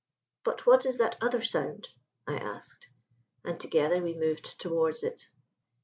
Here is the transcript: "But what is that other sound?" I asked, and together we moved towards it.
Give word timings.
"But 0.43 0.65
what 0.65 0.87
is 0.87 0.97
that 0.97 1.15
other 1.21 1.43
sound?" 1.43 1.89
I 2.25 2.35
asked, 2.37 2.87
and 3.45 3.59
together 3.59 4.01
we 4.01 4.15
moved 4.15 4.59
towards 4.59 5.03
it. 5.03 5.29